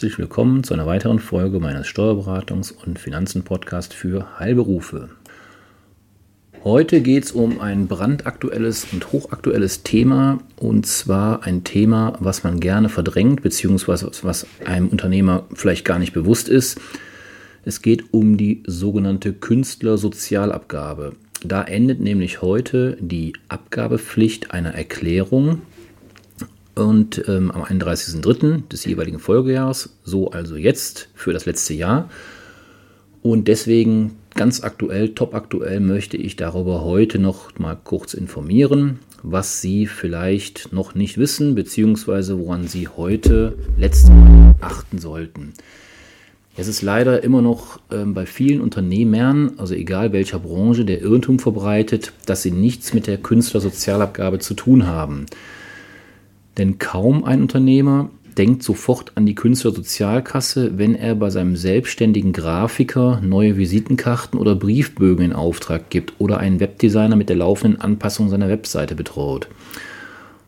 [0.00, 5.10] Herzlich willkommen zu einer weiteren Folge meines Steuerberatungs- und Finanzen-Podcasts für Heilberufe.
[6.64, 12.60] Heute geht es um ein brandaktuelles und hochaktuelles Thema und zwar ein Thema, was man
[12.60, 16.80] gerne verdrängt, beziehungsweise was einem Unternehmer vielleicht gar nicht bewusst ist.
[17.66, 21.12] Es geht um die sogenannte Künstlersozialabgabe.
[21.44, 25.60] Da endet nämlich heute die Abgabepflicht einer Erklärung
[26.74, 28.68] und ähm, am 31.03.
[28.68, 32.08] des jeweiligen Folgejahres, so also jetzt für das letzte Jahr.
[33.22, 39.60] Und deswegen ganz aktuell, top aktuell, möchte ich darüber heute noch mal kurz informieren, was
[39.60, 45.52] Sie vielleicht noch nicht wissen, beziehungsweise woran Sie heute letztes Mal achten sollten.
[46.56, 51.38] Es ist leider immer noch äh, bei vielen Unternehmern, also egal welcher Branche, der Irrtum
[51.38, 55.26] verbreitet, dass sie nichts mit der Künstlersozialabgabe zu tun haben.
[56.58, 63.20] Denn kaum ein Unternehmer denkt sofort an die Künstlersozialkasse, wenn er bei seinem selbstständigen Grafiker
[63.20, 68.48] neue Visitenkarten oder Briefbögen in Auftrag gibt oder einen Webdesigner mit der laufenden Anpassung seiner
[68.48, 69.48] Webseite betraut.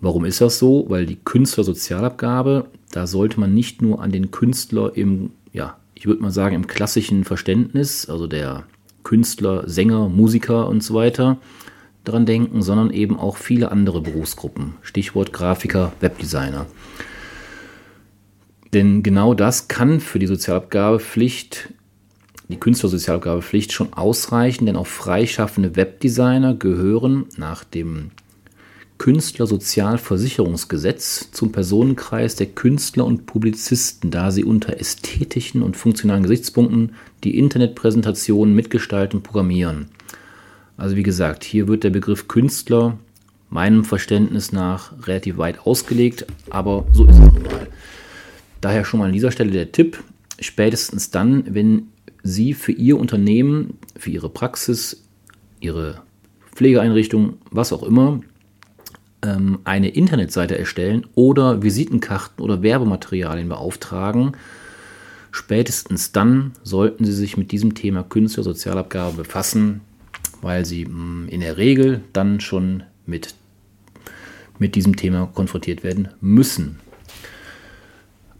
[0.00, 0.86] Warum ist das so?
[0.88, 6.22] Weil die Künstlersozialabgabe, da sollte man nicht nur an den Künstler im, ja, ich würde
[6.22, 8.64] mal sagen, im klassischen Verständnis, also der
[9.02, 11.38] Künstler, Sänger, Musiker und so weiter,
[12.04, 14.74] dran denken, sondern eben auch viele andere Berufsgruppen.
[14.82, 16.66] Stichwort Grafiker, Webdesigner.
[18.72, 21.72] Denn genau das kann für die Sozialabgabepflicht,
[22.48, 28.10] die Künstlersozialabgabepflicht schon ausreichen, denn auch freischaffende Webdesigner gehören nach dem
[28.98, 37.36] Künstlersozialversicherungsgesetz zum Personenkreis der Künstler und Publizisten, da sie unter ästhetischen und funktionalen Gesichtspunkten die
[37.38, 39.90] Internetpräsentationen mitgestalten und programmieren.
[40.76, 42.98] Also wie gesagt, hier wird der Begriff Künstler
[43.50, 47.68] meinem Verständnis nach relativ weit ausgelegt, aber so ist es nun mal.
[48.60, 50.02] Daher schon mal an dieser Stelle der Tipp,
[50.40, 51.88] spätestens dann, wenn
[52.22, 55.04] Sie für Ihr Unternehmen, für Ihre Praxis,
[55.60, 56.02] Ihre
[56.54, 58.20] Pflegeeinrichtung, was auch immer,
[59.22, 64.32] ähm, eine Internetseite erstellen oder Visitenkarten oder Werbematerialien beauftragen,
[65.30, 69.82] spätestens dann sollten Sie sich mit diesem Thema Künstlersozialabgabe befassen,
[70.44, 73.34] weil sie mm, in der Regel dann schon mit,
[74.58, 76.78] mit diesem Thema konfrontiert werden müssen.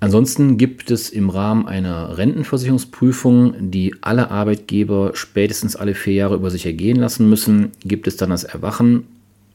[0.00, 6.50] Ansonsten gibt es im Rahmen einer Rentenversicherungsprüfung, die alle Arbeitgeber spätestens alle vier Jahre über
[6.50, 9.06] sich ergehen lassen müssen, gibt es dann das Erwachen,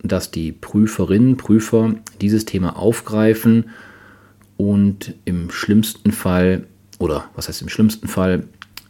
[0.02, 3.70] dass die Prüferinnen, Prüfer dieses Thema aufgreifen
[4.58, 6.66] und im schlimmsten Fall,
[6.98, 8.46] oder was heißt im schlimmsten Fall,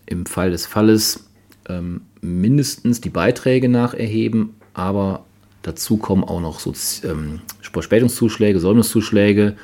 [0.06, 1.30] im Fall des Falles
[1.68, 5.26] ähm, mindestens die Beiträge nacherheben, aber
[5.62, 6.74] dazu kommen auch noch so,
[7.08, 9.56] ähm, Verspätungszuschläge, Säumniszuschläge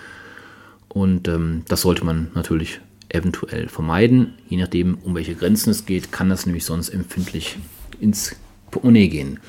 [0.89, 2.79] und ähm, das sollte man natürlich
[3.09, 4.33] eventuell vermeiden.
[4.47, 7.57] Je nachdem, um welche Grenzen es geht, kann das nämlich sonst empfindlich
[7.99, 8.35] ins
[8.71, 9.39] Portemonnaie gehen.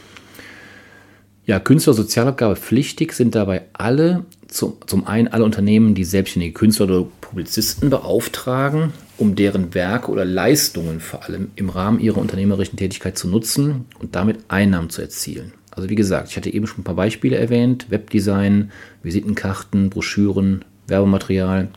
[1.47, 7.07] Ja, Künstlersozialabgabe pflichtig sind dabei alle, zum, zum einen alle Unternehmen, die selbstständige Künstler oder
[7.21, 13.29] Publizisten beauftragen, um deren Werke oder Leistungen vor allem im Rahmen ihrer unternehmerischen Tätigkeit zu
[13.29, 15.53] nutzen und damit Einnahmen zu erzielen.
[15.71, 18.71] Also wie gesagt, ich hatte eben schon ein paar Beispiele erwähnt, Webdesign,
[19.03, 21.69] Visitenkarten, Broschüren, Werbematerial.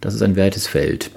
[0.00, 1.10] Das ist ein weites Feld.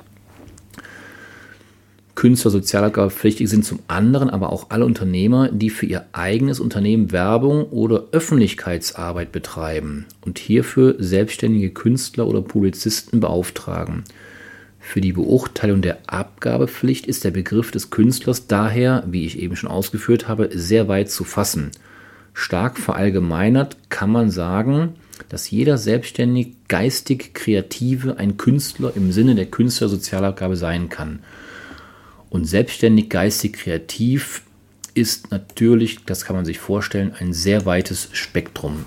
[2.16, 7.66] Künstler sozialabgabepflichtig sind zum anderen aber auch alle Unternehmer, die für ihr eigenes Unternehmen Werbung
[7.66, 14.04] oder Öffentlichkeitsarbeit betreiben und hierfür selbstständige Künstler oder Publizisten beauftragen.
[14.88, 19.70] Für die Beurteilung der Abgabepflicht ist der Begriff des Künstlers daher, wie ich eben schon
[19.70, 21.72] ausgeführt habe, sehr weit zu fassen.
[22.34, 24.96] Stark verallgemeinert kann man sagen,
[25.28, 31.20] dass jeder selbstständig geistig Kreative ein Künstler im Sinne der Künstlersozialabgabe sein kann.
[32.30, 34.44] Und selbstständig geistig kreativ
[34.94, 38.86] ist natürlich, das kann man sich vorstellen, ein sehr weites Spektrum.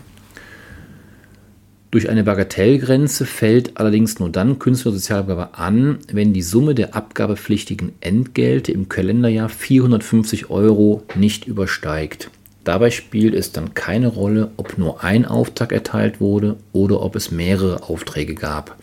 [1.90, 8.70] Durch eine Bagatellgrenze fällt allerdings nur dann Künstlersozialabgabe an, wenn die Summe der abgabepflichtigen Entgelte
[8.70, 12.30] im Kalenderjahr 450 Euro nicht übersteigt.
[12.62, 17.32] Dabei spielt es dann keine Rolle, ob nur ein Auftrag erteilt wurde oder ob es
[17.32, 18.76] mehrere Aufträge gab.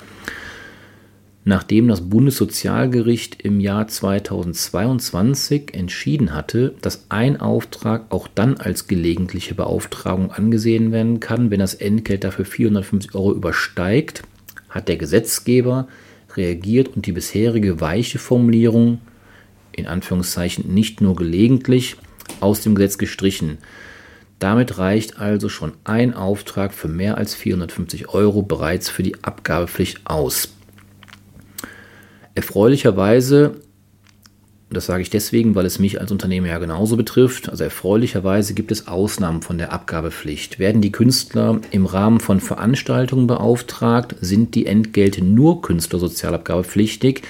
[1.49, 9.55] Nachdem das Bundessozialgericht im Jahr 2022 entschieden hatte, dass ein Auftrag auch dann als gelegentliche
[9.55, 14.23] Beauftragung angesehen werden kann, wenn das Entgelt dafür 450 Euro übersteigt,
[14.67, 15.87] hat der Gesetzgeber
[16.35, 18.99] reagiert und die bisherige weiche Formulierung
[19.71, 21.95] in Anführungszeichen nicht nur gelegentlich,
[22.41, 23.57] aus dem Gesetz gestrichen.
[24.39, 30.01] Damit reicht also schon ein Auftrag für mehr als 450 Euro bereits für die Abgabepflicht
[30.03, 30.56] aus.
[32.37, 33.55] Erfreulicherweise,
[34.69, 38.71] das sage ich deswegen, weil es mich als Unternehmer ja genauso betrifft, also erfreulicherweise gibt
[38.71, 40.59] es Ausnahmen von der Abgabepflicht.
[40.59, 47.23] Werden die Künstler im Rahmen von Veranstaltungen beauftragt, sind die Entgelte nur Künstlersozialabgabepflichtig,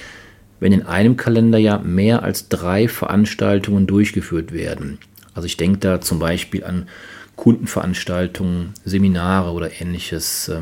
[0.60, 4.98] wenn in einem Kalenderjahr mehr als drei Veranstaltungen durchgeführt werden.
[5.32, 6.86] Also ich denke da zum Beispiel an
[7.34, 10.52] Kundenveranstaltungen, Seminare oder ähnliches,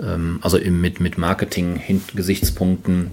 [0.00, 3.10] ähm, also mit, mit Marketing-Gesichtspunkten.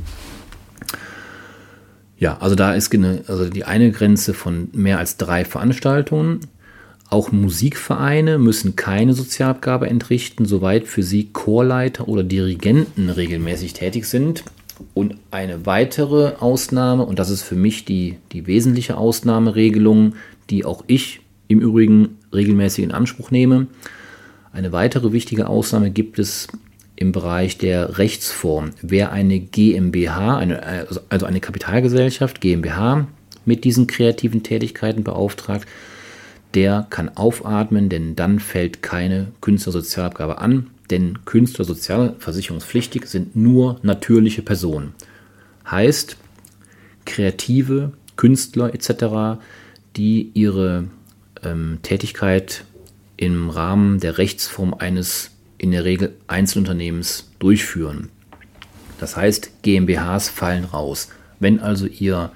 [2.18, 2.94] Ja, also da ist
[3.28, 6.42] also die eine Grenze von mehr als drei Veranstaltungen.
[7.10, 14.44] Auch Musikvereine müssen keine Sozialabgabe entrichten, soweit für sie Chorleiter oder Dirigenten regelmäßig tätig sind.
[14.94, 20.14] Und eine weitere Ausnahme, und das ist für mich die, die wesentliche Ausnahmeregelung,
[20.50, 23.68] die auch ich im Übrigen regelmäßig in Anspruch nehme.
[24.54, 26.48] Eine weitere wichtige Ausnahme gibt es
[27.02, 28.72] im Bereich der Rechtsform.
[28.82, 33.08] Wer eine GmbH, eine, also eine Kapitalgesellschaft, GmbH,
[33.44, 35.68] mit diesen kreativen Tätigkeiten beauftragt,
[36.54, 44.42] der kann aufatmen, denn dann fällt keine Künstlersozialabgabe an denn Künstler sozialversicherungspflichtig sind nur natürliche
[44.42, 44.94] Personen.
[45.70, 46.18] Heißt,
[47.06, 49.42] Kreative, Künstler etc.,
[49.96, 50.86] die ihre
[51.44, 52.66] ähm, Tätigkeit
[53.18, 58.10] im Rahmen der Rechtsform eines in der Regel Einzelunternehmens durchführen.
[59.00, 61.10] Das heißt, GmbHs fallen raus.
[61.40, 62.32] Wenn also ihr,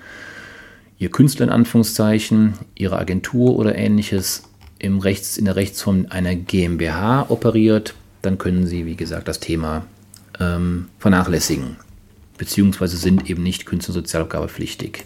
[1.00, 4.44] ihr Künstler in Anführungszeichen, ihre Agentur oder ähnliches
[4.78, 9.88] im Rechts, in der Rechtsform einer GmbH operiert, dann können Sie, wie gesagt, das Thema
[10.40, 11.78] ähm, vernachlässigen,
[12.38, 15.06] beziehungsweise sind eben nicht Künstlersozialabgabepflichtig.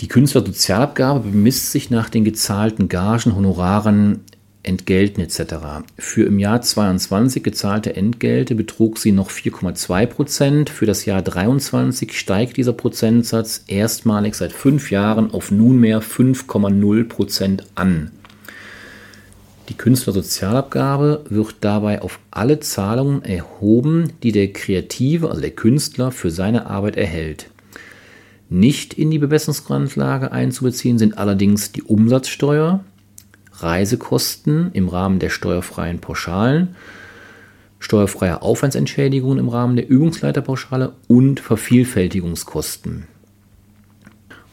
[0.00, 4.24] Die Künstlersozialabgabe bemisst sich nach den gezahlten Gagen, Honoraren,
[4.66, 5.86] Entgelten etc.
[5.96, 10.70] Für im Jahr 22 gezahlte Entgelte betrug sie noch 4,2 Prozent.
[10.70, 17.64] Für das Jahr 23 steigt dieser Prozentsatz erstmalig seit fünf Jahren auf nunmehr 5,0 Prozent
[17.74, 18.10] an.
[19.68, 26.30] Die Künstlersozialabgabe wird dabei auf alle Zahlungen erhoben, die der Kreative, also der Künstler, für
[26.30, 27.50] seine Arbeit erhält.
[28.48, 32.84] Nicht in die Bemessungsgrundlage einzubeziehen sind allerdings die Umsatzsteuer,
[33.58, 36.76] Reisekosten im Rahmen der steuerfreien Pauschalen,
[37.78, 43.04] steuerfreie Aufwandsentschädigungen im Rahmen der Übungsleiterpauschale und Vervielfältigungskosten.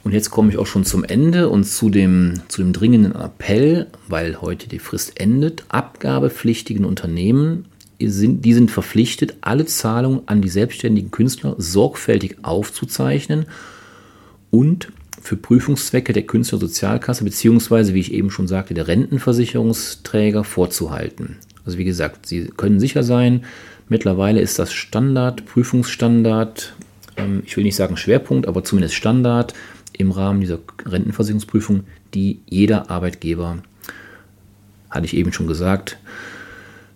[0.04, 3.88] Und jetzt komme ich auch schon zum Ende und zu dem, zu dem dringenden Appell,
[4.08, 5.64] weil heute die Frist endet.
[5.70, 7.66] Abgabepflichtigen Unternehmen
[8.02, 13.46] sind, die sind verpflichtet, alle Zahlungen an die selbstständigen Künstler sorgfältig aufzuzeichnen
[14.52, 14.92] und
[15.24, 21.38] für Prüfungszwecke der Künstlersozialkasse beziehungsweise, wie ich eben schon sagte, der Rentenversicherungsträger vorzuhalten.
[21.66, 23.46] Also wie gesagt, Sie können sicher sein,
[23.88, 26.76] mittlerweile ist das Standard, Prüfungsstandard,
[27.16, 29.54] ähm, ich will nicht sagen Schwerpunkt, aber zumindest Standard
[29.94, 33.60] im Rahmen dieser Rentenversicherungsprüfung, die jeder Arbeitgeber,
[34.90, 36.00] hatte ich eben schon gesagt,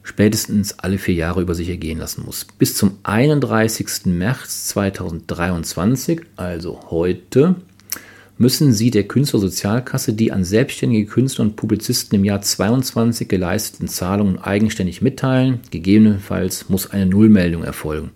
[0.03, 2.45] spätestens alle vier Jahre über sich ergehen lassen muss.
[2.57, 4.05] Bis zum 31.
[4.05, 7.55] März 2023, also heute,
[8.37, 14.39] müssen Sie der Künstlersozialkasse die an selbstständige Künstler und Publizisten im Jahr 2022 geleisteten Zahlungen
[14.39, 15.59] eigenständig mitteilen.
[15.71, 18.11] Gegebenenfalls muss eine Nullmeldung erfolgen.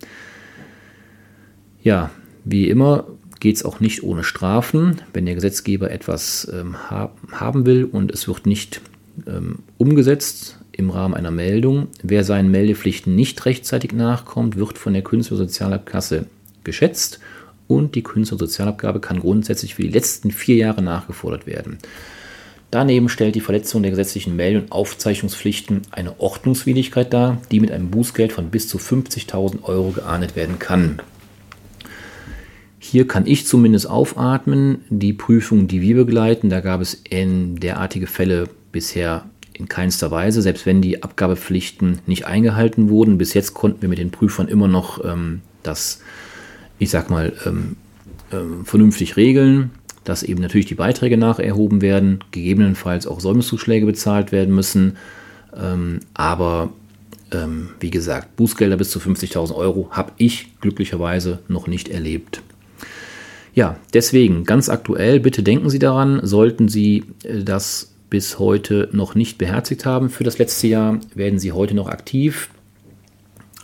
[1.84, 2.12] Ja,
[2.46, 3.08] wie immer
[3.40, 5.02] geht es auch nicht ohne Strafen.
[5.14, 8.82] Wenn der Gesetzgeber etwas ähm, ha haben will und es wird nicht
[9.26, 15.02] ähm, umgesetzt im Rahmen einer Meldung, wer seinen Meldepflichten nicht rechtzeitig nachkommt, wird von der
[15.02, 16.28] Künstlersozialabkasse
[16.64, 17.20] geschätzt
[17.76, 21.78] und die Künstlersozialabgabe kann grundsätzlich für die letzten vier Jahre nachgefordert werden.
[22.72, 27.92] Daneben stellt die Verletzung der gesetzlichen Meld- und Aufzeichnungspflichten eine Ordnungswidrigkeit dar, die mit einem
[27.92, 31.02] Bußgeld von bis zu 50.000 Euro geahndet werden kann.
[32.80, 34.80] Hier kann ich zumindest aufatmen.
[34.90, 40.42] Die Prüfungen, die wir begleiten, da gab es in derartige Fälle bisher in keinster Weise,
[40.42, 43.18] selbst wenn die Abgabepflichten nicht eingehalten wurden.
[43.18, 46.02] Bis jetzt konnten wir mit den Prüfern immer noch ähm, das,
[46.82, 47.76] ich sag mal, ähm,
[48.32, 49.70] ähm, vernünftig regeln,
[50.04, 54.98] dass eben natürlich die Beiträge nacherhoben werden, gegebenenfalls auch Säumniszuschläge bezahlt werden müssen.
[55.56, 56.74] Ähm, aber
[57.32, 62.42] ähm, wie gesagt, Bußgelder bis zu 50.000 Euro habe ich glücklicherweise noch nicht erlebt.
[63.54, 69.14] Ja, deswegen ganz aktuell, bitte denken Sie daran, sollten Sie äh, das bis heute noch
[69.14, 72.50] nicht beherzigt haben für das letzte Jahr, werden Sie heute noch aktiv.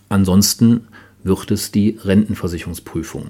[0.07, 0.81] Ansonsten
[1.27, 3.29] wird es die Rentenversicherungsprüfung.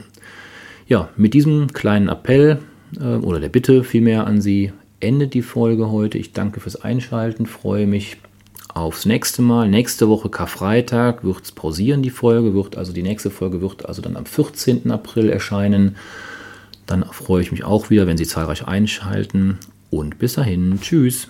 [0.88, 2.60] Ja, mit diesem kleinen Appell
[3.00, 6.18] äh, oder der Bitte vielmehr an Sie endet die Folge heute.
[6.18, 8.18] Ich danke fürs Einschalten, freue mich
[8.74, 9.70] aufs nächste Mal.
[9.70, 12.54] Nächste Woche Karfreitag wird es pausieren, die Folge.
[12.54, 14.90] Wird also die nächste Folge wird also dann am 14.
[14.92, 15.96] April erscheinen.
[16.86, 19.58] Dann freue ich mich auch wieder, wenn Sie zahlreich einschalten.
[19.90, 21.28] Und bis dahin, tschüss.